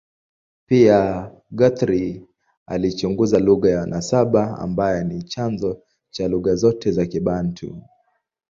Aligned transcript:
Pia, 0.65 1.31
Guthrie 1.51 2.21
alichunguza 2.67 3.39
lugha 3.39 3.69
ya 3.69 3.85
nasaba 3.85 4.59
ambayo 4.59 5.03
ni 5.03 5.23
chanzo 5.23 5.81
cha 6.09 6.27
lugha 6.27 6.55
zote 6.55 6.91
za 6.91 7.05
Kibantu. 7.05 7.81